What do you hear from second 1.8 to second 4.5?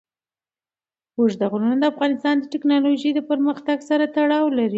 افغانستان د تکنالوژۍ پرمختګ سره تړاو